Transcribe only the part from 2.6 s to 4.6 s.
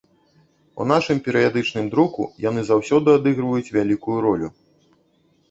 заўсёды адыгрываюць вялікую ролю.